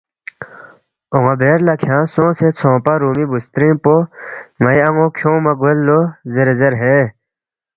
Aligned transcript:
اون٘ا 1.13 1.33
بیر 1.41 1.57
لہ 1.65 1.73
کھیانگ 1.81 2.07
سونگسے 2.13 2.47
ژھونگپا 2.57 2.93
رُومی 3.01 3.25
بُوسترِنگ 3.29 3.77
پو 3.83 3.93
ن٘ئی 4.61 4.79
ان٘و 4.87 5.05
کھیونگما 5.17 5.53
گوید 5.59 5.79
لو 5.87 5.99
زیرے 6.31 6.53
زیر 6.59 6.73
ہے 6.81 6.97